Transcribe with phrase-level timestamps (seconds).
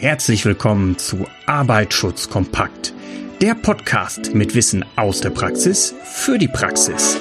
[0.00, 2.94] Herzlich willkommen zu Arbeitsschutz kompakt,
[3.42, 7.18] der Podcast mit Wissen aus der Praxis für die Praxis.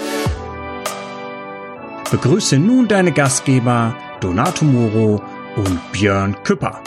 [2.10, 5.22] Begrüße nun deine Gastgeber Donato Moro
[5.58, 6.82] und Björn Küpper.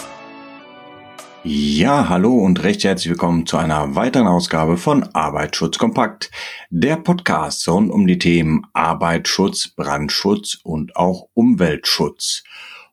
[1.44, 6.30] Ja, hallo und recht herzlich willkommen zu einer weiteren Ausgabe von Arbeitsschutz kompakt,
[6.70, 12.44] der Podcast rund um die Themen Arbeitsschutz, Brandschutz und auch Umweltschutz.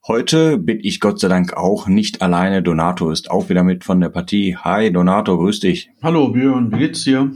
[0.10, 2.64] Heute bin ich Gott sei Dank auch nicht alleine.
[2.64, 4.58] Donato ist auch wieder mit von der Partie.
[4.58, 5.92] Hi Donato, grüß dich.
[6.02, 7.32] Hallo Björn, wie geht's dir?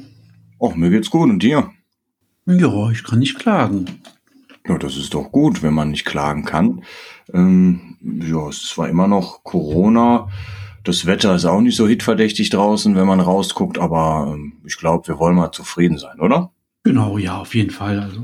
[0.59, 1.69] Och, mir geht's gut und dir?
[2.47, 3.85] Ja, ich kann nicht klagen.
[4.67, 6.81] Ja, das ist doch gut, wenn man nicht klagen kann.
[7.31, 10.29] Ähm, ja, es ist zwar immer noch Corona.
[10.83, 15.07] Das Wetter ist auch nicht so hitverdächtig draußen, wenn man rausguckt, aber ähm, ich glaube,
[15.09, 16.51] wir wollen mal zufrieden sein, oder?
[16.83, 17.99] Genau, ja, auf jeden Fall.
[17.99, 18.23] Also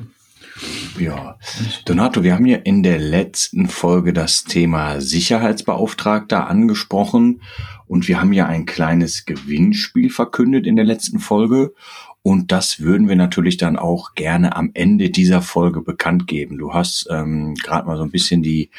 [0.99, 1.37] ja,
[1.85, 7.41] Donato, wir haben ja in der letzten Folge das Thema Sicherheitsbeauftragter angesprochen
[7.87, 11.73] und wir haben ja ein kleines Gewinnspiel verkündet in der letzten Folge
[12.21, 16.57] und das würden wir natürlich dann auch gerne am Ende dieser Folge bekannt geben.
[16.57, 18.69] Du hast ähm, gerade mal so ein bisschen die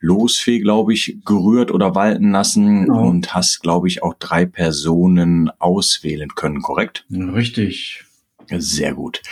[0.00, 3.08] Losfee, glaube ich, gerührt oder walten lassen genau.
[3.08, 7.06] und hast, glaube ich, auch drei Personen auswählen können, korrekt?
[7.10, 8.04] Richtig.
[8.50, 9.22] Sehr gut.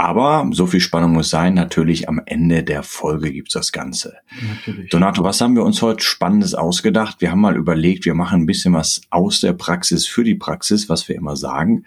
[0.00, 1.52] Aber so viel Spannung muss sein.
[1.52, 4.14] Natürlich am Ende der Folge gibt's das Ganze.
[4.48, 4.88] Natürlich.
[4.88, 7.20] Donato, was haben wir uns heute Spannendes ausgedacht?
[7.20, 10.88] Wir haben mal überlegt, wir machen ein bisschen was aus der Praxis für die Praxis,
[10.88, 11.84] was wir immer sagen.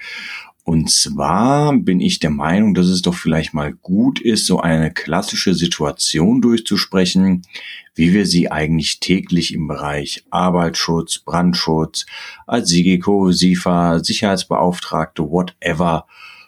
[0.64, 4.94] Und zwar bin ich der Meinung, dass es doch vielleicht mal gut ist, so eine
[4.94, 7.42] klassische Situation durchzusprechen,
[7.96, 12.06] wie wir sie eigentlich täglich im Bereich Arbeitsschutz, Brandschutz,
[12.46, 16.06] als SIGECO, SIFA, Sicherheitsbeauftragte, whatever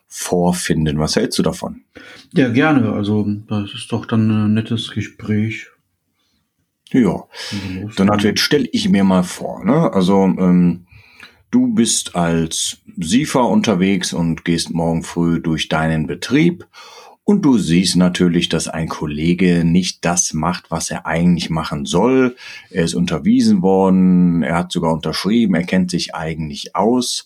[0.07, 0.99] vorfinden.
[0.99, 1.81] Was hältst du davon?
[2.33, 2.93] Ja, gerne.
[2.93, 5.67] Also das ist doch dann ein nettes Gespräch.
[6.91, 7.23] Ja,
[7.97, 9.65] dann jetzt stelle ich mir mal vor.
[9.65, 9.91] Ne?
[9.91, 10.85] Also ähm,
[11.51, 16.67] du bist als SIFA unterwegs und gehst morgen früh durch deinen Betrieb
[17.27, 22.35] und du siehst natürlich, dass ein Kollege nicht das macht, was er eigentlich machen soll.
[22.69, 27.25] Er ist unterwiesen worden, er hat sogar unterschrieben, er kennt sich eigentlich aus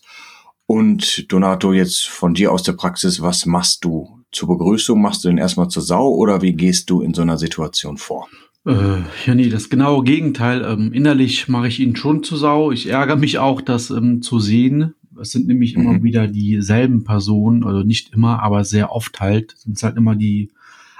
[0.70, 5.02] und Donato, jetzt von dir aus der Praxis, was machst du zur Begrüßung?
[5.02, 8.28] Machst du den erstmal zur Sau oder wie gehst du in so einer Situation vor?
[8.64, 10.64] Äh, ja, nee, das genaue Gegenteil.
[10.64, 12.70] Ähm, innerlich mache ich ihn schon zur Sau.
[12.70, 14.94] Ich ärgere mich auch, das ähm, zu sehen.
[15.20, 15.82] Es sind nämlich mhm.
[15.82, 20.14] immer wieder dieselben Personen, also nicht immer, aber sehr oft halt, sind es halt immer
[20.14, 20.52] die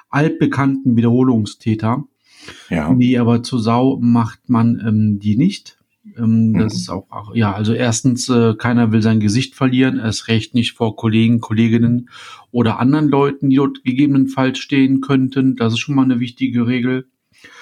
[0.08, 2.02] altbekannten Wiederholungstäter.
[2.70, 2.92] Ja.
[2.92, 5.76] Nee, aber zur Sau macht man ähm, die nicht.
[6.16, 6.58] Ähm, mhm.
[6.58, 10.54] Das ist auch, auch, ja, also erstens, äh, keiner will sein Gesicht verlieren, erst recht
[10.54, 12.08] nicht vor Kollegen, Kolleginnen
[12.50, 15.56] oder anderen Leuten, die dort gegebenenfalls stehen könnten.
[15.56, 17.06] Das ist schon mal eine wichtige Regel.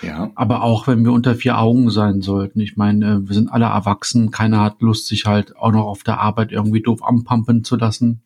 [0.03, 0.31] Ja.
[0.34, 2.60] Aber auch wenn wir unter vier Augen sein sollten.
[2.60, 6.03] Ich meine, äh, wir sind alle erwachsen, keiner hat Lust, sich halt auch noch auf
[6.03, 8.22] der Arbeit irgendwie doof anpumpen zu lassen.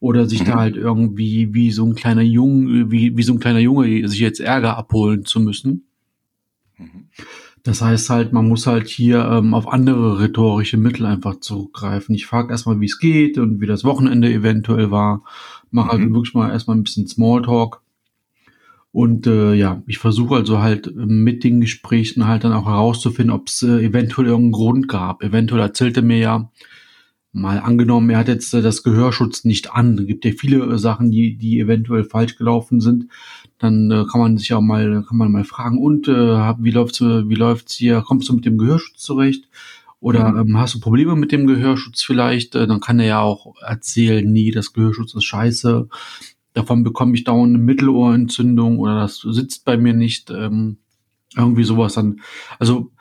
[0.00, 0.46] Oder sich mhm.
[0.46, 4.18] da halt irgendwie wie so ein kleiner Junge, wie, wie so ein kleiner Junge sich
[4.18, 5.84] jetzt Ärger abholen zu müssen.
[6.76, 7.08] Mhm.
[7.64, 12.14] Das heißt halt, man muss halt hier ähm, auf andere rhetorische Mittel einfach zurückgreifen.
[12.14, 15.22] Ich frage erstmal, wie es geht und wie das Wochenende eventuell war.
[15.70, 16.14] Mache also mhm.
[16.14, 17.80] wirklich mal erstmal ein bisschen Smalltalk.
[18.90, 23.48] Und äh, ja, ich versuche also halt mit den Gesprächen halt dann auch herauszufinden, ob
[23.48, 25.22] es äh, eventuell irgendeinen Grund gab.
[25.22, 26.50] Eventuell erzählte mir ja,
[27.32, 29.98] mal angenommen, er hat jetzt äh, das Gehörschutz nicht an.
[29.98, 33.08] Es gibt ja viele äh, Sachen, die, die eventuell falsch gelaufen sind
[33.62, 37.00] dann äh, kann man sich auch mal, kann man mal fragen, und äh, wie läuft's,
[37.00, 38.02] wie läuft's hier?
[38.02, 39.48] Kommst du mit dem Gehörschutz zurecht?
[40.00, 42.56] Oder ähm, hast du Probleme mit dem Gehörschutz vielleicht?
[42.56, 45.88] Äh, dann kann er ja auch erzählen, nee, das Gehörschutz ist scheiße.
[46.54, 50.30] Davon bekomme ich dauernd eine Mittelohrentzündung oder das sitzt bei mir nicht.
[50.30, 50.78] Ähm,
[51.36, 52.20] irgendwie sowas dann.
[52.58, 52.91] Also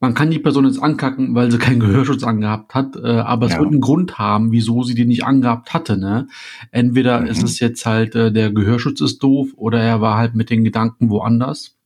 [0.00, 3.52] man kann die Person jetzt ankacken, weil sie keinen Gehörschutz angehabt hat, äh, aber es
[3.52, 3.58] ja.
[3.58, 5.98] wird einen Grund haben, wieso sie den nicht angehabt hatte.
[5.98, 6.26] Ne?
[6.70, 7.26] Entweder mhm.
[7.26, 10.64] ist es jetzt halt, äh, der Gehörschutz ist doof oder er war halt mit den
[10.64, 11.76] Gedanken woanders.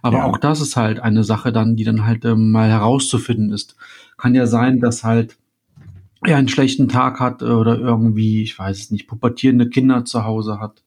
[0.00, 0.24] Aber ja.
[0.24, 3.74] auch das ist halt eine Sache dann, die dann halt ähm, mal herauszufinden ist.
[4.16, 5.36] Kann ja sein, dass halt
[6.24, 10.60] er einen schlechten Tag hat oder irgendwie, ich weiß es nicht, pubertierende Kinder zu Hause
[10.60, 10.84] hat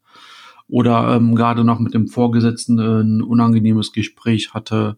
[0.69, 4.97] oder ähm, gerade noch mit dem Vorgesetzten äh, ein unangenehmes Gespräch hatte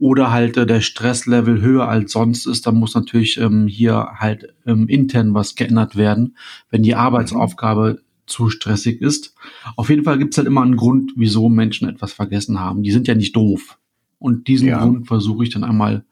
[0.00, 4.54] oder halt äh, der Stresslevel höher als sonst ist, dann muss natürlich ähm, hier halt
[4.66, 6.36] ähm, intern was geändert werden,
[6.70, 9.34] wenn die Arbeitsaufgabe zu stressig ist.
[9.76, 12.82] Auf jeden Fall gibt es halt immer einen Grund, wieso Menschen etwas vergessen haben.
[12.82, 13.78] Die sind ja nicht doof.
[14.18, 14.82] Und diesen ja.
[14.82, 16.04] Grund versuche ich dann einmal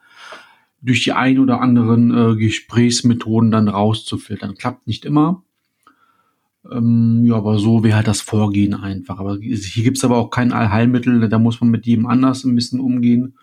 [0.82, 4.54] durch die ein oder anderen äh, Gesprächsmethoden dann rauszufiltern.
[4.54, 5.42] Klappt nicht immer.
[6.70, 9.18] Ähm, ja, aber so wäre halt das Vorgehen einfach.
[9.18, 12.80] Aber hier gibt's aber auch kein Allheilmittel, da muss man mit jedem anders ein bisschen
[12.80, 13.34] umgehen.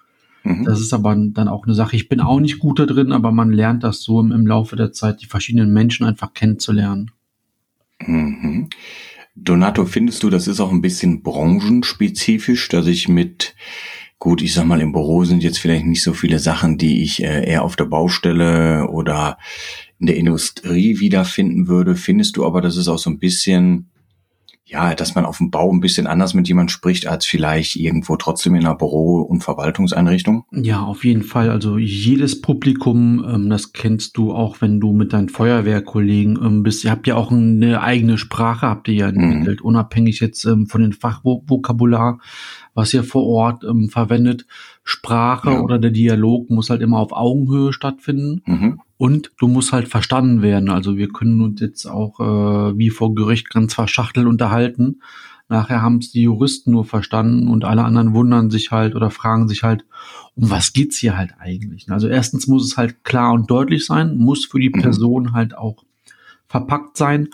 [0.46, 0.64] Mhm.
[0.64, 1.96] Das ist aber dann auch eine Sache.
[1.96, 4.76] Ich bin auch nicht gut da drin, aber man lernt das so im, im Laufe
[4.76, 7.12] der Zeit, die verschiedenen Menschen einfach kennenzulernen.
[8.06, 8.70] Mhm.
[9.36, 13.56] Donato, findest du, das ist auch ein bisschen branchenspezifisch, dass ich mit,
[14.20, 17.24] gut, ich sag mal, im Büro sind jetzt vielleicht nicht so viele Sachen, die ich
[17.24, 19.40] äh, eher auf der Baustelle oder
[20.00, 21.96] in der Industrie wiederfinden würde.
[21.96, 23.90] Findest du aber, das ist auch so ein bisschen
[24.68, 28.16] ja, dass man auf dem Bau ein bisschen anders mit jemand spricht, als vielleicht irgendwo
[28.16, 30.46] trotzdem in einer Büro- und Verwaltungseinrichtung?
[30.52, 31.52] Ja, auf jeden Fall.
[31.52, 36.84] Also jedes Publikum, ähm, das kennst du auch, wenn du mit deinen Feuerwehrkollegen ähm, bist.
[36.84, 39.20] Ihr habt ja auch eine eigene Sprache, habt ihr ja mhm.
[39.20, 39.68] entwickelt, mhm.
[39.68, 42.20] unabhängig jetzt ähm, von den Fachvokabular,
[42.76, 44.46] was ihr vor Ort ähm, verwendet.
[44.84, 45.62] Sprache ja.
[45.62, 48.44] oder der Dialog muss halt immer auf Augenhöhe stattfinden.
[48.46, 48.82] Mhm.
[48.98, 50.70] Und du musst halt verstanden werden.
[50.70, 55.00] Also wir können uns jetzt auch äh, wie vor Gericht ganz verschachtelt unterhalten.
[55.48, 59.48] Nachher haben es die Juristen nur verstanden und alle anderen wundern sich halt oder fragen
[59.48, 59.86] sich halt,
[60.36, 61.90] um was geht's hier halt eigentlich?
[61.92, 64.82] Also erstens muss es halt klar und deutlich sein, muss für die mhm.
[64.82, 65.84] Person halt auch
[66.48, 67.30] verpackt sein.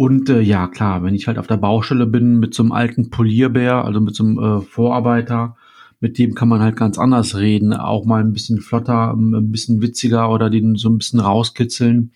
[0.00, 3.10] Und äh, ja, klar, wenn ich halt auf der Baustelle bin mit so einem alten
[3.10, 5.58] Polierbär, also mit so einem äh, Vorarbeiter,
[6.00, 9.52] mit dem kann man halt ganz anders reden, auch mal ein bisschen flotter, ähm, ein
[9.52, 12.12] bisschen witziger oder den so ein bisschen rauskitzeln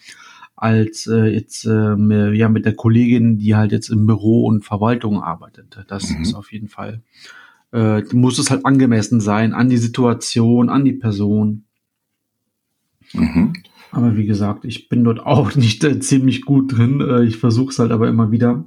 [0.56, 5.22] als äh, jetzt äh, ja mit der Kollegin, die halt jetzt im Büro und Verwaltung
[5.22, 5.84] arbeitet.
[5.88, 6.22] Das mhm.
[6.22, 7.02] ist auf jeden Fall
[7.74, 11.64] äh, muss es halt angemessen sein an die Situation, an die Person.
[13.12, 13.52] Mhm.
[13.94, 17.00] Aber wie gesagt, ich bin dort auch nicht äh, ziemlich gut drin.
[17.00, 18.66] Äh, ich versuche es halt aber immer wieder.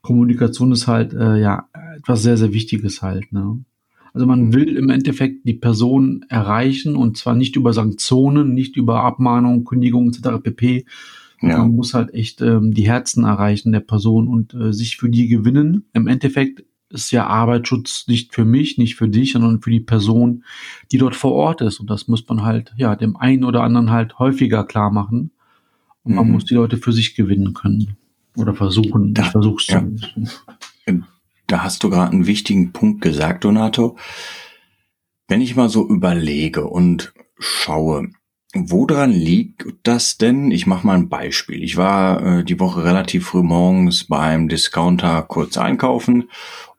[0.00, 3.32] Kommunikation ist halt äh, ja etwas sehr sehr Wichtiges halt.
[3.32, 3.64] Ne?
[4.12, 9.04] Also man will im Endeffekt die Person erreichen und zwar nicht über Sanktionen, nicht über
[9.04, 10.42] Abmahnungen, Kündigungen etc.
[10.42, 10.84] pp.
[11.40, 11.58] Ja.
[11.58, 15.28] Man muss halt echt ähm, die Herzen erreichen der Person und äh, sich für die
[15.28, 15.86] gewinnen.
[15.92, 20.44] Im Endeffekt ist ja Arbeitsschutz nicht für mich, nicht für dich, sondern für die Person,
[20.90, 21.80] die dort vor Ort ist.
[21.80, 25.30] Und das muss man halt, ja, dem einen oder anderen halt häufiger klar machen.
[26.04, 26.32] Und man mhm.
[26.32, 27.96] muss die Leute für sich gewinnen können.
[28.36, 29.14] Oder versuchen.
[29.14, 29.80] Da, ich versuch's ja.
[29.80, 31.02] zu
[31.52, 33.98] da hast du gerade einen wichtigen Punkt gesagt, Donato.
[35.28, 38.08] Wenn ich mal so überlege und schaue,
[38.54, 40.50] woran liegt das denn?
[40.50, 41.62] Ich mache mal ein Beispiel.
[41.62, 46.28] Ich war äh, die Woche relativ früh morgens beim Discounter kurz einkaufen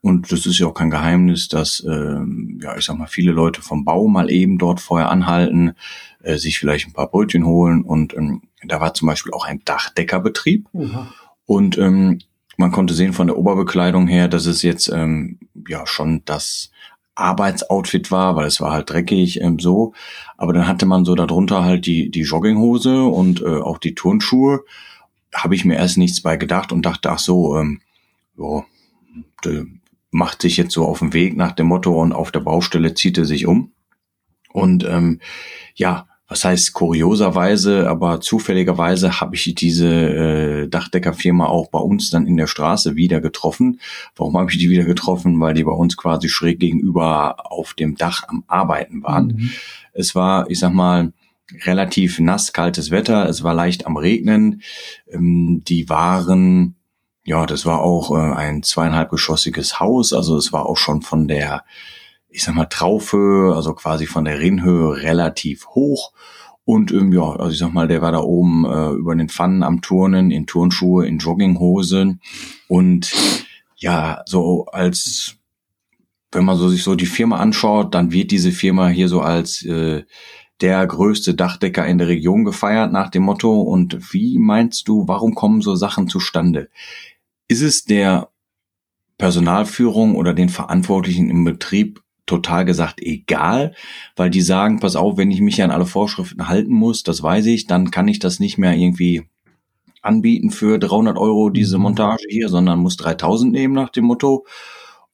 [0.01, 2.19] und das ist ja auch kein Geheimnis, dass äh,
[2.61, 5.75] ja ich sag mal viele Leute vom Bau mal eben dort vorher anhalten,
[6.21, 9.61] äh, sich vielleicht ein paar Brötchen holen und ähm, da war zum Beispiel auch ein
[9.65, 10.67] Dachdeckerbetrieb.
[10.73, 11.07] Mhm.
[11.45, 12.19] Und ähm,
[12.57, 16.71] man konnte sehen von der Oberbekleidung her, dass es jetzt ähm, ja schon das
[17.15, 19.93] Arbeitsoutfit war, weil es war halt dreckig ähm, so.
[20.37, 24.63] Aber dann hatte man so darunter halt die die Jogginghose und äh, auch die Turnschuhe.
[25.33, 27.81] Habe ich mir erst nichts bei gedacht und dachte, ach so, ähm,
[28.37, 28.65] jo,
[30.11, 33.17] macht sich jetzt so auf den Weg nach dem Motto und auf der Baustelle zieht
[33.17, 33.71] er sich um.
[34.51, 35.19] Und ähm,
[35.75, 42.25] ja, was heißt kurioserweise, aber zufälligerweise habe ich diese äh, Dachdeckerfirma auch bei uns dann
[42.25, 43.79] in der Straße wieder getroffen.
[44.15, 45.39] Warum habe ich die wieder getroffen?
[45.39, 49.27] Weil die bei uns quasi schräg gegenüber auf dem Dach am Arbeiten waren.
[49.27, 49.49] Mhm.
[49.93, 51.13] Es war, ich sag mal,
[51.65, 53.29] relativ nass, kaltes Wetter.
[53.29, 54.63] Es war leicht am Regnen.
[55.11, 56.77] Ähm, die waren,
[57.25, 60.13] ja, das war auch äh, ein zweieinhalbgeschossiges Haus.
[60.13, 61.63] Also es war auch schon von der
[62.33, 66.11] ich sag mal, Traufhöhe, also quasi von der Rinnhöhe relativ hoch.
[66.65, 69.63] Und ähm, ja, also ich sag mal, der war da oben äh, über den Pfannen
[69.63, 72.21] am Turnen, in Turnschuhe, in Jogginghosen.
[72.67, 73.11] Und
[73.75, 75.35] ja, so als
[76.31, 79.63] wenn man so sich so die Firma anschaut, dann wird diese Firma hier so als
[79.63, 80.03] äh,
[80.61, 83.61] der größte Dachdecker in der Region gefeiert nach dem Motto.
[83.61, 86.69] Und wie meinst du, warum kommen so Sachen zustande?
[87.47, 88.29] Ist es der
[89.17, 92.02] Personalführung oder den Verantwortlichen im Betrieb
[92.33, 93.73] total gesagt egal,
[94.15, 97.45] weil die sagen, pass auf, wenn ich mich an alle Vorschriften halten muss, das weiß
[97.47, 99.23] ich, dann kann ich das nicht mehr irgendwie
[100.01, 101.83] anbieten für 300 Euro diese mhm.
[101.83, 104.45] Montage hier, sondern muss 3000 nehmen nach dem Motto.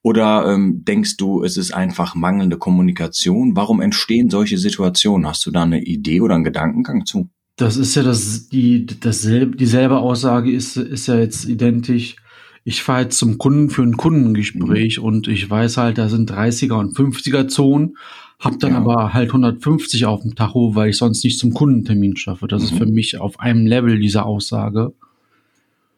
[0.02, 3.56] Oder ähm, denkst du, es ist einfach mangelnde Kommunikation?
[3.56, 5.28] Warum entstehen solche Situationen?
[5.28, 7.30] Hast du da eine Idee oder einen Gedankengang zu?
[7.58, 12.16] Das ist ja das, die, dasselbe, dieselbe Aussage ist, ist ja jetzt identisch
[12.64, 15.04] ich fahre jetzt zum Kunden für ein Kundengespräch mhm.
[15.04, 17.98] und ich weiß halt, da sind 30er und 50er Zonen,
[18.40, 18.78] hab dann ja.
[18.78, 22.48] aber halt 150 auf dem Tacho, weil ich sonst nicht zum Kundentermin schaffe.
[22.48, 22.68] Das mhm.
[22.68, 24.94] ist für mich auf einem Level diese Aussage.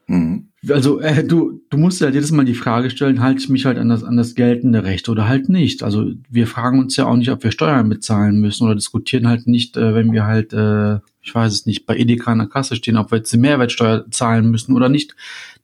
[0.08, 0.48] Mhm.
[0.70, 3.80] Also äh, du, du musst halt jedes Mal die Frage stellen, halte ich mich halt
[3.80, 5.82] an das, an das geltende Recht oder halt nicht.
[5.82, 9.48] Also wir fragen uns ja auch nicht, ob wir Steuern bezahlen müssen oder diskutieren halt
[9.48, 12.76] nicht, äh, wenn wir halt, äh, ich weiß es nicht, bei Edeka in der Kasse
[12.76, 15.16] stehen, ob wir jetzt die Mehrwertsteuer zahlen müssen oder nicht.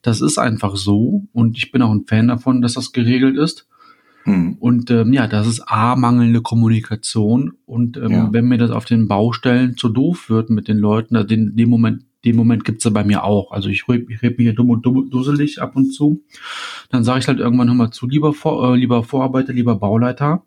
[0.02, 3.68] Das ist einfach so und ich bin auch ein Fan davon, dass das geregelt ist.
[4.28, 4.58] Mhm.
[4.60, 7.54] Und ähm, ja, das ist A, mangelnde Kommunikation.
[7.66, 8.30] Und ähm, ja.
[8.34, 11.70] wenn mir das auf den Baustellen zu doof wird mit den Leuten, also den, dem
[11.70, 13.52] Moment, den Moment gibt's ja bei mir auch.
[13.52, 16.24] Also ich rede red mich hier dumm und dumm, dusselig ab und zu.
[16.90, 20.44] Dann sage ich halt irgendwann nochmal zu, lieber, Vor, äh, lieber Vorarbeiter, lieber Bauleiter,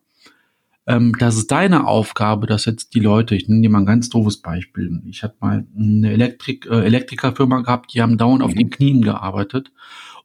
[0.86, 4.08] ähm, das ist deine Aufgabe, dass jetzt die Leute, ich nehme dir mal ein ganz
[4.08, 5.00] doofes Beispiel.
[5.06, 8.46] Ich hatte mal eine Elektrik, äh, Elektrikerfirma gehabt, die haben dauernd mhm.
[8.46, 9.70] auf den Knien gearbeitet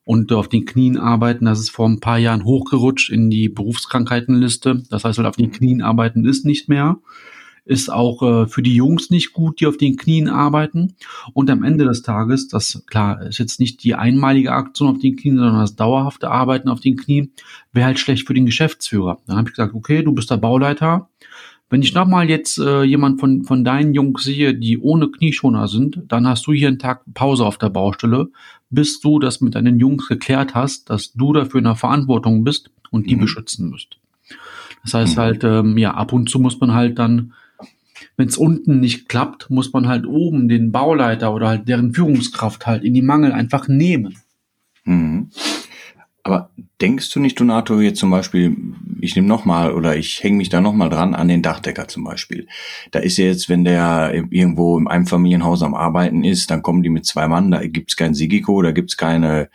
[0.05, 4.83] und auf den Knien arbeiten, das ist vor ein paar Jahren hochgerutscht in die Berufskrankheitenliste.
[4.89, 6.97] Das heißt, halt auf den Knien arbeiten ist nicht mehr.
[7.65, 10.95] Ist auch äh, für die Jungs nicht gut, die auf den Knien arbeiten.
[11.33, 15.15] Und am Ende des Tages, das klar, ist jetzt nicht die einmalige Aktion auf den
[15.15, 17.31] Knien, sondern das dauerhafte Arbeiten auf den Knien,
[17.73, 19.17] wäre halt schlecht für den Geschäftsführer.
[19.25, 21.09] Dann habe ich gesagt, okay, du bist der Bauleiter,
[21.69, 25.99] wenn ich nochmal jetzt äh, jemand von, von deinen Jungs sehe, die ohne Knieschoner sind,
[26.07, 28.29] dann hast du hier einen Tag Pause auf der Baustelle,
[28.69, 32.69] bis du das mit deinen Jungs geklärt hast, dass du dafür in der Verantwortung bist
[32.91, 33.21] und die mhm.
[33.21, 33.97] beschützen müsst.
[34.83, 35.21] Das heißt mhm.
[35.21, 37.33] halt, ähm, ja, ab und zu muss man halt dann,
[38.17, 42.65] wenn es unten nicht klappt, muss man halt oben den Bauleiter oder halt deren Führungskraft
[42.65, 44.17] halt in die Mangel einfach nehmen.
[44.85, 45.29] Mhm.
[46.25, 46.49] Aber
[46.81, 48.57] denkst du nicht, Donato, jetzt zum Beispiel,
[48.99, 52.47] ich nehme nochmal oder ich hänge mich da nochmal dran an den Dachdecker zum Beispiel.
[52.89, 56.89] Da ist ja jetzt, wenn der irgendwo im Einfamilienhaus am Arbeiten ist, dann kommen die
[56.89, 59.49] mit zwei Mann, da gibt's kein Sigiko, da gibt's keine,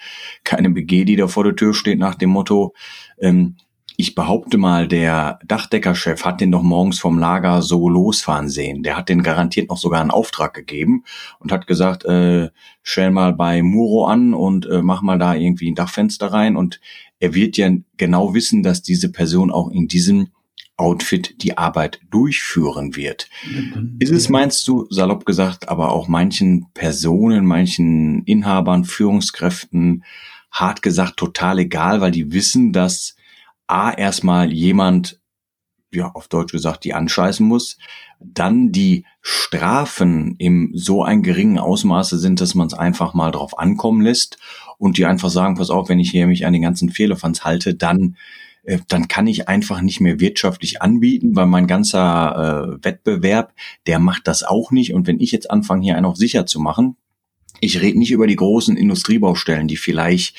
[0.44, 2.72] keine BG, die da vor der Tür steht nach dem Motto,
[3.18, 3.56] ähm,
[4.00, 8.82] ich behaupte mal, der Dachdeckerchef hat den doch morgens vom Lager so losfahren sehen.
[8.82, 11.04] Der hat den garantiert noch sogar einen Auftrag gegeben
[11.38, 12.48] und hat gesagt, äh,
[12.82, 16.56] stell mal bei Muro an und äh, mach mal da irgendwie ein Dachfenster rein.
[16.56, 16.80] Und
[17.18, 20.28] er wird ja genau wissen, dass diese Person auch in diesem
[20.78, 23.28] Outfit die Arbeit durchführen wird.
[23.98, 30.04] Ist es, meinst du, salopp gesagt, aber auch manchen Personen, manchen Inhabern, Führungskräften,
[30.50, 33.14] hart gesagt, total egal, weil die wissen, dass
[33.70, 35.20] A, erstmal jemand,
[35.92, 37.78] ja, auf Deutsch gesagt, die anscheißen muss,
[38.20, 43.58] dann die Strafen im so ein geringen Ausmaße sind, dass man es einfach mal drauf
[43.58, 44.38] ankommen lässt
[44.78, 47.74] und die einfach sagen, pass auf, wenn ich hier mich an den ganzen Fehlerfans halte,
[47.74, 48.16] dann
[48.62, 53.52] äh, dann kann ich einfach nicht mehr wirtschaftlich anbieten, weil mein ganzer äh, Wettbewerb,
[53.86, 54.94] der macht das auch nicht.
[54.94, 56.96] Und wenn ich jetzt anfange, hier einen auf sicher zu machen,
[57.60, 60.36] ich rede nicht über die großen Industriebaustellen, die vielleicht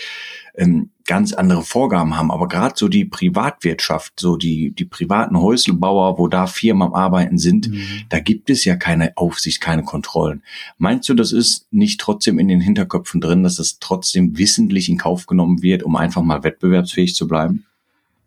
[0.56, 2.32] ähm, ganz andere Vorgaben haben.
[2.32, 7.38] Aber gerade so die Privatwirtschaft, so die, die privaten Häuselbauer, wo da Firmen am Arbeiten
[7.38, 7.82] sind, mhm.
[8.10, 10.44] da gibt es ja keine Aufsicht, keine Kontrollen.
[10.78, 14.98] Meinst du, das ist nicht trotzdem in den Hinterköpfen drin, dass das trotzdem wissentlich in
[14.98, 17.66] Kauf genommen wird, um einfach mal wettbewerbsfähig zu bleiben?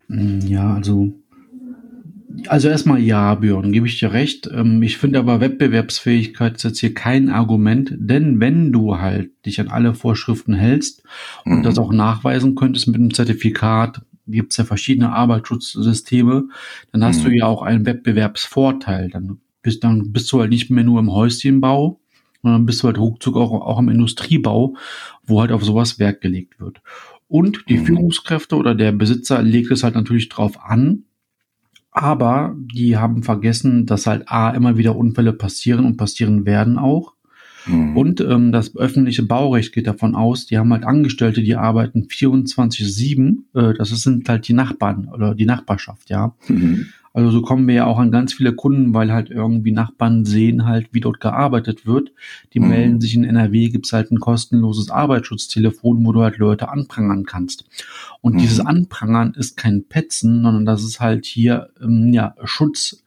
[0.09, 1.12] Ja, also
[2.49, 4.49] also erstmal ja, Björn, gebe ich dir recht.
[4.53, 9.61] Ähm, ich finde aber Wettbewerbsfähigkeit ist jetzt hier kein Argument, denn wenn du halt dich
[9.61, 11.03] an alle Vorschriften hältst
[11.45, 11.62] und mhm.
[11.62, 16.49] das auch nachweisen könntest mit einem Zertifikat, gibt es ja verschiedene Arbeitsschutzsysteme,
[16.93, 17.25] dann hast mhm.
[17.25, 19.11] du ja auch einen Wettbewerbsvorteil.
[19.11, 22.00] Dann bist, dann bist du halt nicht mehr nur im Häuschenbau,
[22.43, 24.76] sondern bist du halt ruckzuck auch, auch im Industriebau,
[25.25, 26.81] wo halt auf sowas Wert gelegt wird.
[27.29, 27.87] Und die mhm.
[27.87, 31.05] Führungskräfte oder der Besitzer legt es halt natürlich drauf an,
[31.94, 37.14] aber die haben vergessen, dass halt A immer wieder Unfälle passieren und passieren werden auch.
[37.66, 37.96] Mhm.
[37.96, 43.36] Und ähm, das öffentliche Baurecht geht davon aus, die haben halt Angestellte, die arbeiten 24-7.
[43.54, 46.34] Äh, das sind halt die Nachbarn oder die Nachbarschaft, ja.
[46.48, 46.88] Mhm.
[47.14, 50.66] Also so kommen wir ja auch an ganz viele Kunden, weil halt irgendwie Nachbarn sehen
[50.66, 52.12] halt, wie dort gearbeitet wird.
[52.52, 52.68] Die mhm.
[52.68, 57.66] melden sich in NRW, gibt's halt ein kostenloses Arbeitsschutztelefon, wo du halt Leute anprangern kannst.
[58.21, 58.38] Und mhm.
[58.38, 63.03] dieses Anprangern ist kein Petzen, sondern das ist halt hier ähm, ja Schutz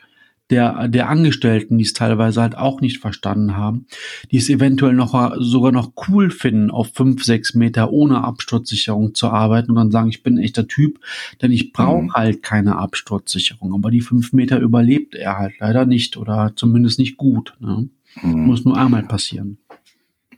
[0.50, 3.86] der, der Angestellten, die es teilweise halt auch nicht verstanden haben,
[4.32, 9.28] die es eventuell noch sogar noch cool finden, auf fünf, sechs Meter ohne Absturzsicherung zu
[9.28, 11.00] arbeiten und dann sagen, ich bin ein echter Typ,
[11.42, 12.14] denn ich brauche mhm.
[12.14, 13.74] halt keine Absturzsicherung.
[13.74, 17.56] Aber die fünf Meter überlebt er halt leider nicht oder zumindest nicht gut.
[17.60, 17.90] Ne?
[18.22, 18.46] Mhm.
[18.46, 19.58] Muss nur einmal passieren.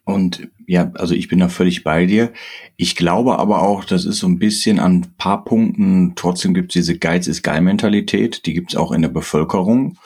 [0.09, 2.31] Und ja, also ich bin da völlig bei dir.
[2.77, 6.71] Ich glaube aber auch, das ist so ein bisschen an ein paar Punkten, trotzdem gibt
[6.71, 9.97] es diese Geiz ist geil Mentalität, die gibt es auch in der Bevölkerung.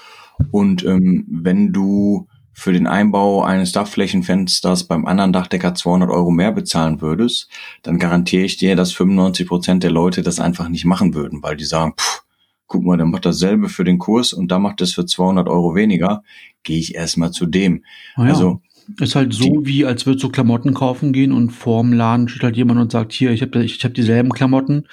[0.52, 6.52] Und ähm, wenn du für den Einbau eines Dachflächenfensters beim anderen Dachdecker 200 Euro mehr
[6.52, 7.50] bezahlen würdest,
[7.82, 11.58] dann garantiere ich dir, dass 95 Prozent der Leute das einfach nicht machen würden, weil
[11.58, 12.24] die sagen, pff,
[12.68, 15.76] guck mal, der macht dasselbe für den Kurs und da macht es für 200 Euro
[15.76, 16.24] weniger,
[16.64, 17.84] gehe ich erstmal zu dem.
[18.18, 18.30] Oh ja.
[18.30, 18.62] Also
[19.00, 22.44] ist halt so, die, wie als würdest du Klamotten kaufen gehen und vorm Laden steht
[22.44, 24.88] halt jemand und sagt, hier, ich habe ich hab dieselben Klamotten,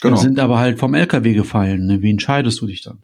[0.00, 0.16] genau.
[0.16, 1.86] sind aber halt vom LKW gefallen.
[1.86, 2.02] Ne?
[2.02, 2.98] Wie entscheidest du dich dann?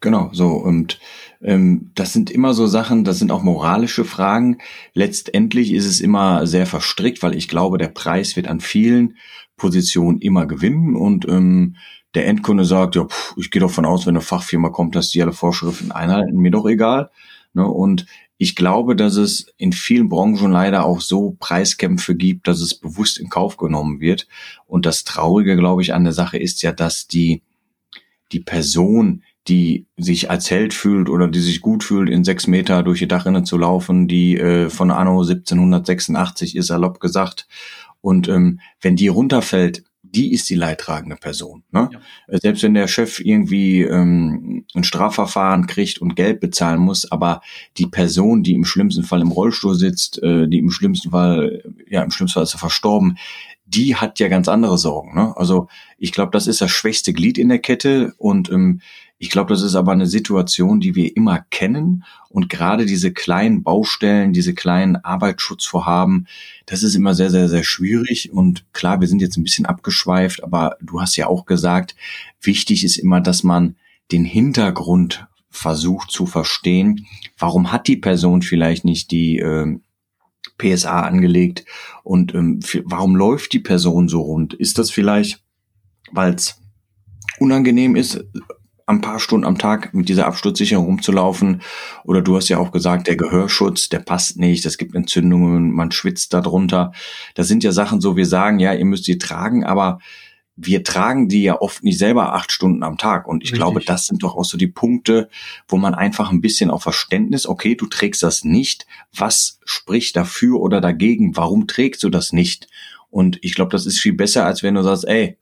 [0.00, 0.48] Genau, so.
[0.48, 0.98] Und
[1.42, 4.58] Ähm, das sind immer so Sachen, das sind auch moralische Fragen.
[4.92, 9.16] Letztendlich ist es immer sehr verstrickt, weil ich glaube, der Preis wird an vielen
[9.56, 11.76] Positionen immer gewinnen und ähm,
[12.14, 15.22] der Endkunde sagt, ja, pff, ich gehe davon aus, wenn eine Fachfirma kommt, dass die
[15.22, 17.10] alle Vorschriften einhalten, mir doch egal.
[17.54, 17.66] Ne?
[17.66, 18.06] Und
[18.42, 23.18] ich glaube, dass es in vielen Branchen leider auch so Preiskämpfe gibt, dass es bewusst
[23.18, 24.26] in Kauf genommen wird.
[24.66, 27.42] Und das Traurige, glaube ich, an der Sache ist ja, dass die,
[28.32, 32.82] die Person, die sich als Held fühlt oder die sich gut fühlt, in sechs Meter
[32.82, 37.46] durch die Dachrinne zu laufen, die äh, von Anno 1786 ist salopp gesagt.
[38.00, 41.62] Und ähm, wenn die runterfällt, die ist die leidtragende Person.
[41.70, 41.90] Ne?
[41.92, 42.00] Ja.
[42.28, 47.40] Äh, selbst wenn der Chef irgendwie ähm, ein Strafverfahren kriegt und Geld bezahlen muss, aber
[47.76, 52.02] die Person, die im schlimmsten Fall im Rollstuhl sitzt, äh, die im schlimmsten Fall, ja,
[52.02, 53.16] im schlimmsten Fall ist er verstorben,
[53.66, 55.14] die hat ja ganz andere Sorgen.
[55.14, 55.36] Ne?
[55.36, 58.80] Also ich glaube, das ist das schwächste Glied in der Kette und ähm,
[59.22, 62.04] ich glaube, das ist aber eine Situation, die wir immer kennen.
[62.30, 66.26] Und gerade diese kleinen Baustellen, diese kleinen Arbeitsschutzvorhaben,
[66.64, 68.32] das ist immer sehr, sehr, sehr schwierig.
[68.32, 71.96] Und klar, wir sind jetzt ein bisschen abgeschweift, aber du hast ja auch gesagt,
[72.40, 73.76] wichtig ist immer, dass man
[74.10, 77.06] den Hintergrund versucht zu verstehen.
[77.38, 79.78] Warum hat die Person vielleicht nicht die äh,
[80.56, 81.66] PSA angelegt
[82.04, 84.54] und ähm, warum läuft die Person so rund?
[84.54, 85.42] Ist das vielleicht,
[86.10, 86.58] weil es
[87.38, 88.24] unangenehm ist,
[88.90, 91.62] ein paar Stunden am Tag mit dieser Absturzsicherung rumzulaufen.
[92.04, 95.92] Oder du hast ja auch gesagt, der Gehörschutz, der passt nicht, es gibt Entzündungen, man
[95.92, 96.92] schwitzt darunter.
[97.34, 99.98] Das sind ja Sachen, so wir sagen, ja, ihr müsst die tragen, aber
[100.62, 103.26] wir tragen die ja oft nicht selber acht Stunden am Tag.
[103.26, 103.60] Und ich Richtig.
[103.60, 105.30] glaube, das sind doch auch so die Punkte,
[105.68, 108.86] wo man einfach ein bisschen auf Verständnis, okay, du trägst das nicht.
[109.14, 111.36] Was spricht dafür oder dagegen?
[111.36, 112.68] Warum trägst du das nicht?
[113.08, 115.38] Und ich glaube, das ist viel besser, als wenn du sagst, ey,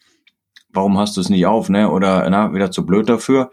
[0.73, 1.91] warum hast du es nicht auf, ne?
[1.91, 3.51] Oder na, wieder zu blöd dafür.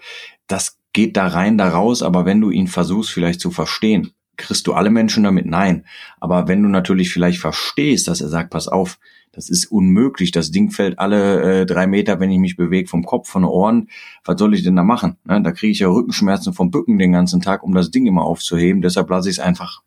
[0.48, 4.67] Das geht da rein, da raus, aber wenn du ihn versuchst vielleicht zu verstehen, kriegst
[4.67, 5.45] du alle Menschen damit?
[5.45, 5.86] Nein.
[6.19, 9.00] Aber wenn du natürlich vielleicht verstehst, dass er sagt, pass auf,
[9.31, 13.03] das ist unmöglich, das Ding fällt alle äh, drei Meter, wenn ich mich bewege, vom
[13.03, 13.89] Kopf, von den Ohren,
[14.24, 15.17] was soll ich denn da machen?
[15.25, 15.41] Ne?
[15.41, 18.81] Da kriege ich ja Rückenschmerzen vom Bücken den ganzen Tag, um das Ding immer aufzuheben,
[18.81, 19.81] deshalb lasse ich es einfach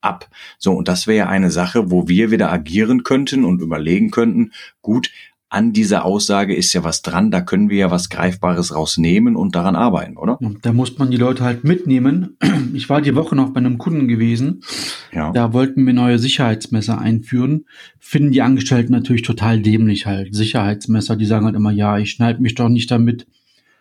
[0.00, 0.28] ab.
[0.58, 4.52] So, und das wäre ja eine Sache, wo wir wieder agieren könnten und überlegen könnten,
[4.82, 5.10] gut,
[5.50, 9.54] an dieser Aussage ist ja was dran, da können wir ja was Greifbares rausnehmen und
[9.54, 10.38] daran arbeiten, oder?
[10.60, 12.36] Da muss man die Leute halt mitnehmen.
[12.74, 14.60] Ich war die Woche noch bei einem Kunden gewesen.
[15.10, 15.32] Ja.
[15.32, 17.64] Da wollten wir neue Sicherheitsmesser einführen.
[17.98, 20.34] Finden die Angestellten natürlich total dämlich halt.
[20.34, 23.26] Sicherheitsmesser, die sagen halt immer, ja, ich schneide mich doch nicht damit.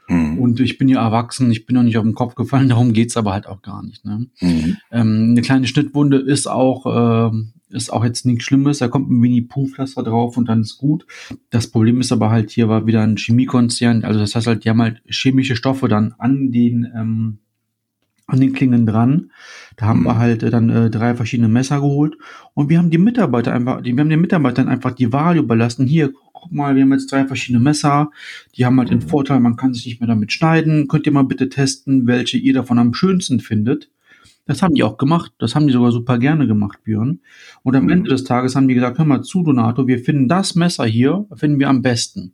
[0.08, 0.40] Mhm.
[0.40, 3.18] Und ich bin ja erwachsen, ich bin noch nicht auf den Kopf gefallen, darum geht's
[3.18, 4.06] aber halt auch gar nicht.
[4.06, 4.28] Ne?
[4.40, 4.78] Mhm.
[4.92, 7.32] Ähm, eine kleine Schnittwunde ist auch äh,
[7.70, 8.80] ist auch jetzt nichts Schlimmes.
[8.80, 11.06] Da kommt ein Mini-Poo-Pflaster drauf und dann ist gut.
[11.50, 14.04] Das Problem ist aber halt, hier war wieder ein Chemiekonzern.
[14.04, 17.40] Also das heißt halt, die haben halt chemische Stoffe dann an den, ähm,
[18.28, 19.32] an den Klingen dran.
[19.78, 20.06] Da haben mhm.
[20.06, 22.18] wir halt äh, dann äh, drei verschiedene Messer geholt
[22.54, 25.88] und wir haben die Mitarbeiter einfach, die, wir haben den Mitarbeitern einfach die Wahl überlassen.
[25.88, 28.12] Hier, guck mal, wir haben jetzt drei verschiedene Messer.
[28.56, 29.10] Die haben halt den mhm.
[29.10, 30.88] Vorteil, man kann sich nicht mehr damit schneiden.
[30.88, 33.90] Könnt ihr mal bitte testen, welche ihr davon am schönsten findet.
[34.48, 35.34] Das haben die auch gemacht.
[35.38, 37.20] Das haben die sogar super gerne gemacht, Björn.
[37.64, 37.90] Und am mhm.
[37.90, 41.26] Ende des Tages haben die gesagt, hör mal zu, Donato, wir finden das Messer hier,
[41.36, 42.34] finden wir am besten.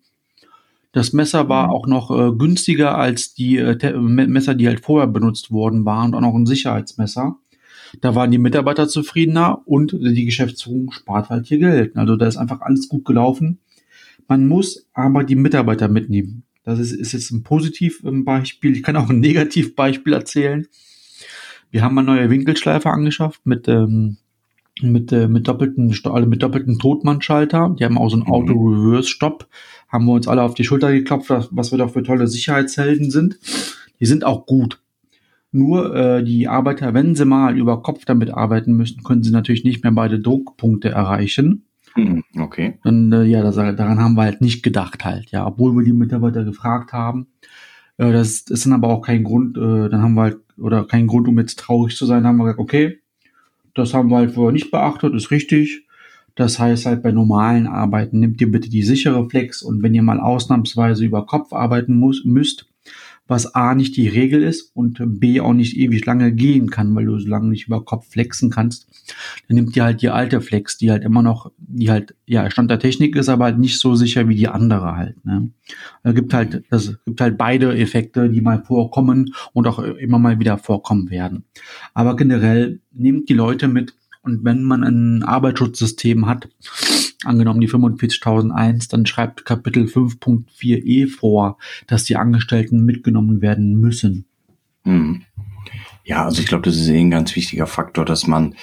[0.92, 1.74] Das Messer war mhm.
[1.74, 6.24] auch noch äh, günstiger als die äh, Messer, die halt vorher benutzt worden waren und
[6.24, 7.36] auch noch ein Sicherheitsmesser.
[8.02, 11.96] Da waren die Mitarbeiter zufriedener und die Geschäftsführung spart halt hier Geld.
[11.96, 13.60] Also da ist einfach alles gut gelaufen.
[14.28, 16.44] Man muss aber die Mitarbeiter mitnehmen.
[16.64, 18.76] Das ist, ist jetzt ein Positivbeispiel.
[18.76, 20.68] Ich kann auch ein Negativbeispiel erzählen.
[21.74, 24.18] Wir haben eine neue Winkelschleifer angeschafft mit, ähm,
[24.84, 27.76] mit, äh, mit doppelten, also mit doppelten Totmannschalter.
[27.80, 28.32] Die haben auch so einen mhm.
[28.32, 29.48] Auto-Reverse-Stop.
[29.90, 33.40] Haben wir uns alle auf die Schulter geklopft, was wir doch für tolle Sicherheitshelden sind.
[34.00, 34.84] Die sind auch gut.
[35.52, 39.64] Nur äh, die Arbeiter, wenn sie mal über Kopf damit arbeiten müssen, können sie natürlich
[39.64, 41.66] nicht mehr beide Druckpunkte erreichen.
[41.96, 42.78] Mhm, okay.
[42.84, 45.94] Und äh, ja, das, daran haben wir halt nicht gedacht halt, ja, obwohl wir die
[45.94, 47.30] Mitarbeiter gefragt haben.
[47.98, 51.08] Äh, das ist dann aber auch kein Grund, äh, dann haben wir halt, oder kein
[51.08, 53.00] Grund, um jetzt traurig zu sein, haben wir gesagt, okay,
[53.74, 55.88] das haben wir halt vorher nicht beachtet, ist richtig.
[56.36, 60.02] Das heißt halt bei normalen Arbeiten nehmt ihr bitte die sichere Flex und wenn ihr
[60.02, 62.68] mal ausnahmsweise über Kopf arbeiten muss, müsst,
[63.28, 67.06] was A nicht die Regel ist und B auch nicht ewig lange gehen kann, weil
[67.06, 68.88] du so lange nicht über Kopf flexen kannst.
[69.48, 72.70] Dann nimmt ihr halt die alte Flex, die halt immer noch, die halt, ja, Stand
[72.70, 75.24] der Technik ist, aber halt nicht so sicher wie die andere halt.
[75.26, 75.52] Ne?
[76.04, 80.40] Da gibt halt, das gibt halt beide Effekte, die mal vorkommen und auch immer mal
[80.40, 81.46] wieder vorkommen werden.
[81.94, 86.48] Aber generell nehmt die Leute mit und wenn man ein Arbeitsschutzsystem hat,
[87.26, 91.58] angenommen die 45.001, dann schreibt Kapitel 5.4e vor,
[91.88, 94.26] dass die Angestellten mitgenommen werden müssen.
[94.84, 95.24] Hm.
[96.06, 98.56] Ja, also ich glaube, das ist eh ein ganz wichtiger Faktor, dass man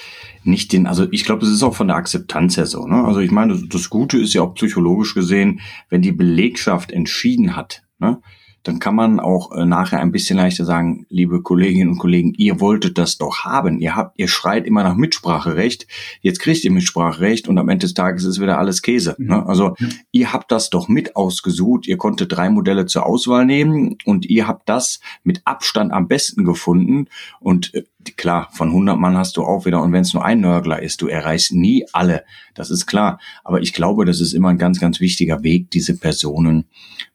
[0.43, 2.85] nicht den, also ich glaube, das ist auch von der Akzeptanz her so.
[2.85, 3.03] Ne?
[3.03, 7.83] Also ich meine, das Gute ist ja auch psychologisch gesehen, wenn die Belegschaft entschieden hat,
[7.97, 8.21] ne,
[8.63, 12.59] dann kann man auch äh, nachher ein bisschen leichter sagen, liebe Kolleginnen und Kollegen, ihr
[12.59, 13.79] wolltet das doch haben.
[13.79, 15.87] Ihr habt, ihr schreit immer nach Mitspracherecht.
[16.21, 19.15] Jetzt kriegt ihr Mitspracherecht und am Ende des Tages ist wieder alles Käse.
[19.17, 19.27] Mhm.
[19.27, 19.45] Ne?
[19.45, 19.87] Also ja.
[20.11, 21.87] ihr habt das doch mit ausgesucht.
[21.87, 26.45] Ihr konntet drei Modelle zur Auswahl nehmen und ihr habt das mit Abstand am besten
[26.45, 27.07] gefunden.
[27.39, 27.83] Und äh,
[28.15, 31.01] klar, von 100 Mann hast du auch wieder, und wenn es nur ein Nörgler ist,
[31.01, 33.19] du erreichst nie alle, das ist klar.
[33.43, 36.65] Aber ich glaube, das ist immer ein ganz, ganz wichtiger Weg, diese Personen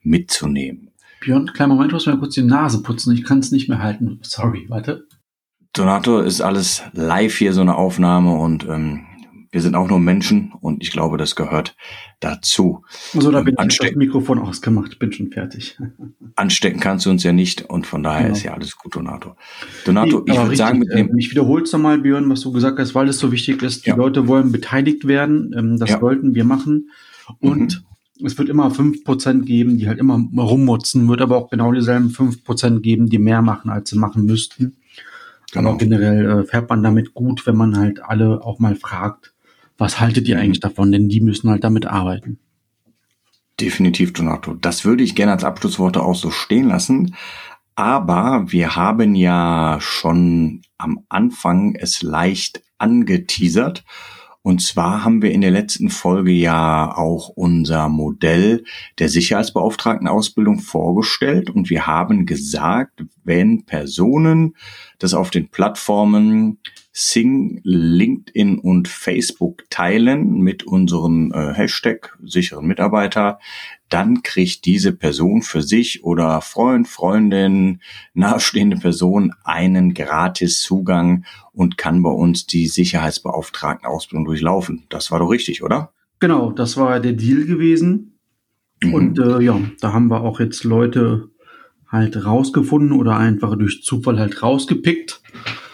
[0.02, 0.90] mitzunehmen.
[1.20, 3.12] Björn, kleiner Moment, du musst mir kurz die Nase putzen.
[3.14, 4.18] Ich kann es nicht mehr halten.
[4.22, 5.06] Sorry, warte.
[5.72, 9.06] Donato ist alles live hier, so eine Aufnahme und ähm,
[9.52, 11.76] wir sind auch nur Menschen und ich glaube, das gehört
[12.20, 12.84] dazu.
[13.12, 15.78] So, da bin ich das Mikrofon ausgemacht, bin schon fertig.
[16.34, 18.36] Anstecken kannst du uns ja nicht und von daher genau.
[18.36, 19.36] ist ja alles gut, Donato.
[19.84, 21.08] Donato, ich würde sagen, mit dem.
[21.08, 23.86] Äh, ich wiederhole es nochmal, Björn, was du gesagt hast, weil es so wichtig ist.
[23.86, 23.96] Die ja.
[23.96, 25.54] Leute wollen beteiligt werden.
[25.56, 26.02] Ähm, das ja.
[26.02, 26.90] wollten wir machen.
[27.40, 27.86] Und mhm
[28.24, 32.10] es wird immer fünf Prozent geben, die halt immer rummutzen, wird aber auch genau dieselben
[32.10, 34.76] fünf Prozent geben, die mehr machen, als sie machen müssten.
[35.52, 35.70] Genau.
[35.70, 39.34] Aber generell äh, fährt man damit gut, wenn man halt alle auch mal fragt,
[39.78, 40.90] was haltet ihr eigentlich davon?
[40.90, 42.38] Denn die müssen halt damit arbeiten.
[43.60, 44.54] Definitiv, Donato.
[44.54, 47.14] Das würde ich gerne als Abschlussworte auch so stehen lassen.
[47.74, 53.84] Aber wir haben ja schon am Anfang es leicht angeteasert.
[54.46, 58.62] Und zwar haben wir in der letzten Folge ja auch unser Modell
[59.00, 61.50] der Sicherheitsbeauftragtenausbildung vorgestellt.
[61.50, 64.54] Und wir haben gesagt, wenn Personen
[65.00, 66.60] das auf den Plattformen
[66.98, 73.38] Sing, LinkedIn und Facebook teilen mit unserem äh, Hashtag sicheren Mitarbeiter,
[73.90, 77.82] dann kriegt diese Person für sich oder Freund, Freundin,
[78.14, 84.84] nahestehende Person einen gratis Zugang und kann bei uns die Sicherheitsbeauftragtenausbildung durchlaufen.
[84.88, 85.92] Das war doch richtig, oder?
[86.18, 88.18] Genau, das war der Deal gewesen.
[88.82, 88.94] Mhm.
[88.94, 91.28] Und äh, ja, da haben wir auch jetzt Leute
[91.88, 95.20] halt rausgefunden oder einfach durch Zufall halt rausgepickt.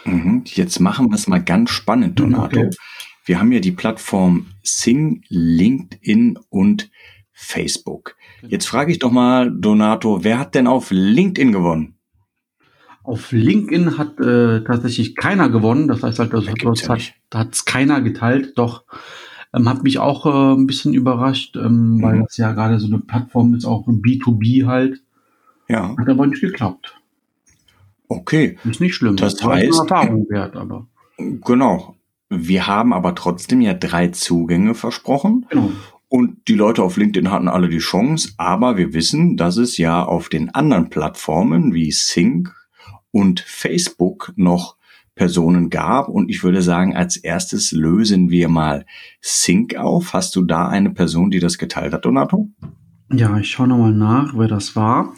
[0.04, 0.42] Mhm.
[0.46, 2.60] Jetzt machen wir es mal ganz spannend, Donato.
[2.60, 2.70] Okay.
[3.24, 6.90] Wir haben ja die Plattform Sing, LinkedIn und
[7.32, 8.16] Facebook.
[8.40, 8.52] Genau.
[8.52, 11.94] Jetzt frage ich doch mal, Donato, wer hat denn auf LinkedIn gewonnen?
[13.04, 15.88] Auf LinkedIn hat äh, tatsächlich keiner gewonnen.
[15.88, 16.96] Das heißt halt, das, das ja
[17.34, 18.52] hat es keiner geteilt.
[18.56, 18.84] Doch
[19.54, 22.02] ähm, hat mich auch äh, ein bisschen überrascht, ähm, mhm.
[22.02, 25.02] weil das ja gerade so eine Plattform ist, auch B2B halt.
[25.68, 25.96] Ja.
[25.98, 27.00] Hat aber nicht geklappt.
[28.16, 28.58] Okay.
[28.68, 29.16] Ist nicht schlimm.
[29.16, 30.86] Das, das heißt, Erfahrung wert, aber.
[31.18, 31.96] Genau.
[32.28, 35.46] Wir haben aber trotzdem ja drei Zugänge versprochen.
[35.50, 35.70] Genau.
[36.08, 40.04] Und die Leute auf LinkedIn hatten alle die Chance, aber wir wissen, dass es ja
[40.04, 42.54] auf den anderen Plattformen wie Sync
[43.12, 44.76] und Facebook noch
[45.14, 46.08] Personen gab.
[46.08, 48.84] Und ich würde sagen, als erstes lösen wir mal
[49.20, 50.12] Sync auf.
[50.12, 52.48] Hast du da eine Person, die das geteilt hat, Donato?
[53.12, 55.14] Ja, ich schaue nochmal nach, wer das war.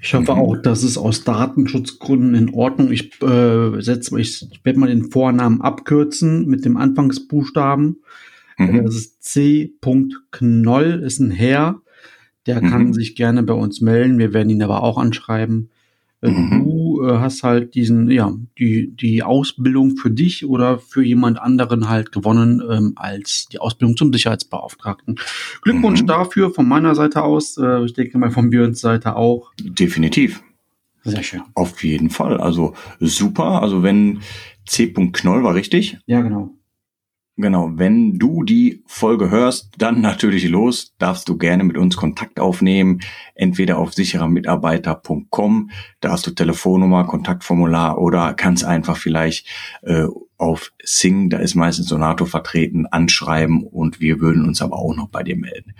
[0.00, 0.38] Ich hoffe mhm.
[0.38, 2.90] auch, dass es aus Datenschutzgründen in Ordnung.
[2.90, 8.02] Ich äh, setze, ich werde mal den Vornamen abkürzen mit dem Anfangsbuchstaben.
[8.58, 8.84] Mhm.
[8.84, 9.74] Das ist C.
[10.30, 11.80] Knoll, ist ein Herr.
[12.46, 12.70] Der mhm.
[12.70, 14.18] kann sich gerne bei uns melden.
[14.18, 15.70] Wir werden ihn aber auch anschreiben.
[16.22, 16.64] Äh, mhm.
[16.64, 21.88] Du äh, hast halt diesen, ja, die, die Ausbildung für dich oder für jemand anderen
[21.88, 25.16] halt gewonnen ähm, als die Ausbildung zum Sicherheitsbeauftragten.
[25.62, 26.06] Glückwunsch mhm.
[26.06, 27.58] dafür von meiner Seite aus.
[27.58, 29.52] Äh, ich denke mal von Björns Seite auch.
[29.60, 30.42] Definitiv.
[31.04, 31.42] Sehr schön.
[31.54, 32.40] Auf jeden Fall.
[32.40, 33.62] Also super.
[33.62, 34.20] Also wenn
[34.66, 34.92] C.
[34.92, 35.98] Knoll war richtig.
[36.06, 36.55] Ja, genau.
[37.38, 42.40] Genau, wenn du die Folge hörst, dann natürlich los, darfst du gerne mit uns Kontakt
[42.40, 43.00] aufnehmen,
[43.34, 45.70] entweder auf sicherermitarbeiter.com,
[46.00, 49.46] da hast du Telefonnummer, Kontaktformular oder kannst einfach vielleicht
[49.82, 50.06] äh,
[50.38, 55.10] auf Sing, da ist meistens Donato vertreten, anschreiben und wir würden uns aber auch noch
[55.10, 55.74] bei dir melden.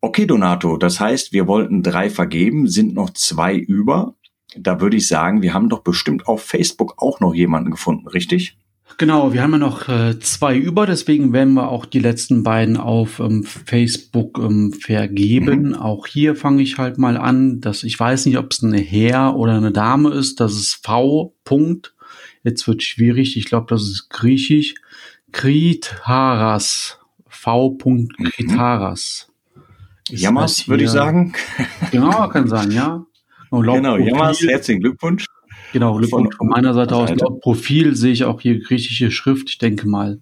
[0.00, 4.16] Okay, Donato, das heißt, wir wollten drei vergeben, sind noch zwei über.
[4.56, 8.58] Da würde ich sagen, wir haben doch bestimmt auf Facebook auch noch jemanden gefunden, richtig?
[8.96, 12.76] Genau, wir haben ja noch äh, zwei über, deswegen werden wir auch die letzten beiden
[12.76, 15.68] auf ähm, Facebook ähm, vergeben.
[15.68, 15.74] Mhm.
[15.74, 19.36] Auch hier fange ich halt mal an, dass ich weiß nicht, ob es eine Herr
[19.36, 20.40] oder eine Dame ist.
[20.40, 21.34] Das ist V.
[21.44, 21.94] Punkt.
[22.42, 23.36] Jetzt wird schwierig.
[23.36, 24.74] Ich glaube, das ist griechisch.
[25.30, 26.98] Kritaras.
[27.28, 27.78] V.
[27.84, 28.08] Mhm.
[28.32, 29.28] Kritaras.
[30.08, 31.34] Jammers, würde ich sagen.
[31.92, 33.04] Genau, kann sein, ja.
[33.50, 35.26] Genau, Jammers, herzlichen Glückwunsch.
[35.72, 37.10] Genau, Glückwunsch von meiner Seite aus.
[37.10, 39.50] Laut Profil sehe ich auch hier griechische Schrift.
[39.50, 40.20] Ich denke mal,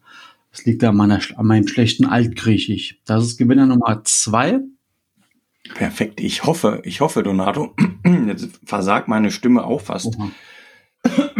[0.51, 2.99] das liegt an, meiner, an meinem schlechten Altgriechisch.
[3.05, 4.61] Das ist Gewinner Nummer zwei.
[5.75, 6.21] Perfekt.
[6.21, 7.75] Ich hoffe, ich hoffe, Donato,
[8.27, 10.17] jetzt versagt meine Stimme auch fast.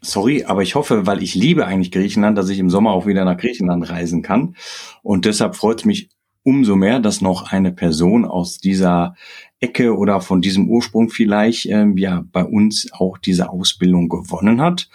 [0.00, 3.24] sorry, aber ich hoffe, weil ich liebe eigentlich Griechenland, dass ich im Sommer auch wieder
[3.24, 4.56] nach Griechenland reisen kann.
[5.02, 6.08] Und deshalb freut es mich
[6.42, 9.14] umso mehr, dass noch eine Person aus dieser
[9.60, 14.88] Ecke oder von diesem Ursprung vielleicht ähm, ja bei uns auch diese Ausbildung gewonnen hat.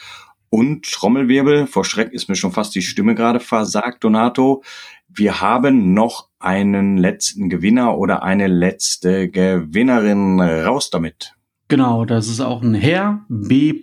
[0.49, 4.63] Und Trommelwirbel, vor Schreck ist mir schon fast die Stimme gerade versagt, Donato.
[5.08, 11.36] Wir haben noch einen letzten Gewinner oder eine letzte Gewinnerin raus damit.
[11.67, 13.81] Genau, das ist auch ein Herr B.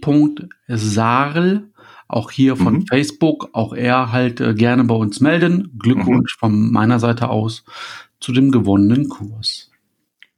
[0.68, 1.71] Sarl,
[2.12, 2.86] auch hier von mhm.
[2.86, 3.50] Facebook.
[3.52, 5.70] Auch er halt äh, gerne bei uns melden.
[5.78, 6.38] Glückwunsch mhm.
[6.38, 7.64] von meiner Seite aus
[8.20, 9.70] zu dem gewonnenen Kurs.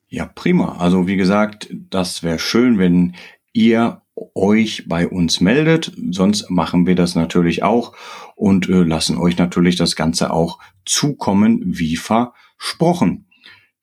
[0.09, 0.77] Ja, prima.
[0.79, 3.15] Also wie gesagt, das wäre schön, wenn
[3.53, 4.03] ihr
[4.35, 5.93] euch bei uns meldet.
[6.11, 7.95] Sonst machen wir das natürlich auch
[8.37, 13.27] und äh, lassen euch natürlich das Ganze auch zukommen, wie versprochen.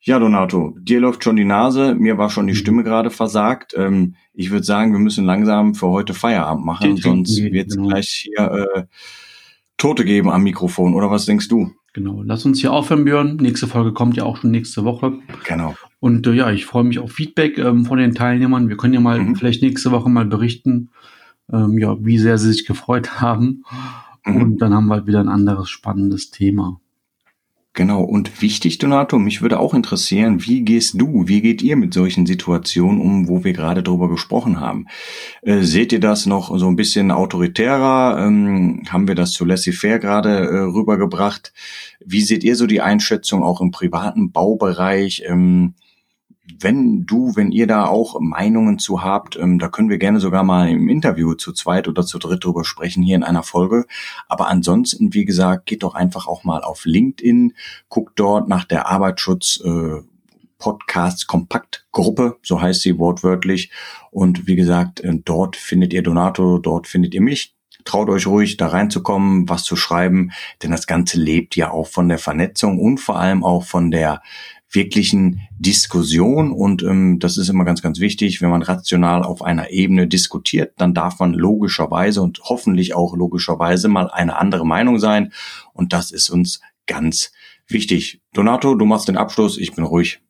[0.04, 2.58] Ja, Donato, dir läuft schon die Nase, mir war schon die mhm.
[2.58, 3.76] Stimme gerade versagt.
[3.78, 7.90] Ähm, ich würde sagen, wir müssen langsam für heute Feierabend machen, sonst wird es genau.
[7.90, 8.84] gleich hier äh,
[9.78, 10.96] Tote geben am Mikrofon.
[10.96, 11.72] Oder was denkst du?
[11.94, 13.36] Genau, lass uns hier aufhören, Björn.
[13.36, 15.20] Nächste Folge kommt ja auch schon nächste Woche.
[15.44, 15.76] Genau.
[16.00, 18.70] Und äh, ja, ich freue mich auf Feedback ähm, von den Teilnehmern.
[18.70, 19.36] Wir können ja mal mhm.
[19.36, 20.90] vielleicht nächste Woche mal berichten,
[21.54, 23.66] ähm, ja, wie sehr sie sich gefreut haben.
[24.26, 24.42] Mhm.
[24.42, 26.81] Und dann haben wir halt wieder ein anderes spannendes Thema.
[27.74, 31.94] Genau, und wichtig, Donato, mich würde auch interessieren, wie gehst du, wie geht ihr mit
[31.94, 34.88] solchen Situationen um, wo wir gerade drüber gesprochen haben?
[35.42, 38.26] Äh, seht ihr das noch so ein bisschen autoritärer?
[38.28, 41.54] Ähm, haben wir das zu laissez-faire gerade äh, rübergebracht?
[42.06, 45.24] Wie seht ihr so die Einschätzung auch im privaten Baubereich?
[45.26, 45.76] Ähm,
[46.60, 50.44] wenn du, wenn ihr da auch Meinungen zu habt, ähm, da können wir gerne sogar
[50.44, 53.86] mal im Interview zu zweit oder zu dritt drüber sprechen hier in einer Folge.
[54.28, 57.54] Aber ansonsten, wie gesagt, geht doch einfach auch mal auf LinkedIn,
[57.90, 60.02] guckt dort nach der Arbeitsschutz äh,
[60.58, 63.72] Podcasts Kompaktgruppe, so heißt sie wortwörtlich.
[64.12, 67.56] Und wie gesagt, äh, dort findet ihr Donato, dort findet ihr mich.
[67.84, 72.10] Traut euch ruhig, da reinzukommen, was zu schreiben, denn das Ganze lebt ja auch von
[72.10, 74.22] der Vernetzung und vor allem auch von der
[74.72, 79.70] wirklichen Diskussion und ähm, das ist immer ganz, ganz wichtig, wenn man rational auf einer
[79.70, 85.34] Ebene diskutiert, dann darf man logischerweise und hoffentlich auch logischerweise mal eine andere Meinung sein
[85.74, 87.32] und das ist uns ganz
[87.68, 88.22] wichtig.
[88.34, 90.22] Donato, du machst den Abschluss, ich bin ruhig.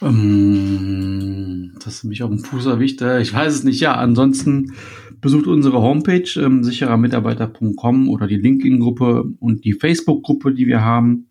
[0.00, 3.00] Ähm, das ist mich auf dem Fuß erwischt.
[3.02, 3.80] Ich weiß es nicht.
[3.80, 4.74] Ja, ansonsten
[5.20, 11.28] besucht unsere Homepage ähm, sicherermitarbeiter.com oder die LinkedIn-Gruppe und die Facebook-Gruppe, die wir haben.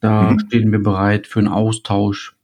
[0.00, 0.40] Da mhm.
[0.40, 2.36] stehen wir bereit für einen Austausch.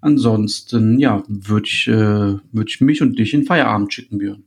[0.00, 4.44] Ansonsten, ja, würde ich, äh, würd ich mich und dich in Feierabend schicken, Björn.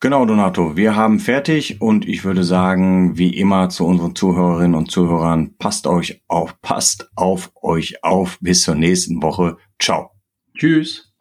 [0.00, 0.76] Genau, Donato.
[0.76, 5.86] Wir haben fertig und ich würde sagen, wie immer zu unseren Zuhörerinnen und Zuhörern, passt
[5.86, 8.38] euch auf, passt auf euch auf.
[8.40, 9.58] Bis zur nächsten Woche.
[9.78, 10.10] Ciao.
[10.58, 11.12] Tschüss.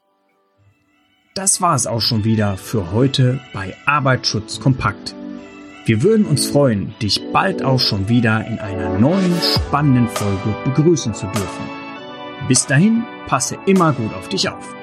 [1.35, 5.15] Das war es auch schon wieder für heute bei Arbeitsschutz kompakt
[5.85, 11.13] wir würden uns freuen, dich bald auch schon wieder in einer neuen spannenden Folge begrüßen
[11.13, 11.65] zu dürfen.
[12.47, 14.80] Bis dahin, passe immer gut auf dich auf.